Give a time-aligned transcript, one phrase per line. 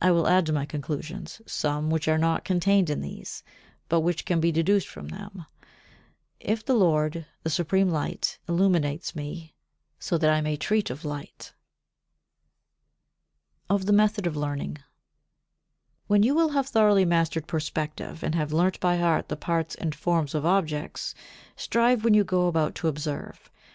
[0.00, 3.42] I will add to my conclusions some which are not contained in these,
[3.90, 5.44] but which can be deduced from them,
[6.40, 9.54] if the Lord, the Supreme Light, illuminates me,
[9.98, 11.52] so that I may treat of light.
[11.52, 11.52] [Sidenote:
[13.68, 14.84] Of the Method of Learning] 58.
[16.06, 19.94] When you will have thoroughly mastered perspective and have learnt by heart the parts and
[19.94, 21.14] forms of objects,
[21.54, 23.50] strive when you go about to observe.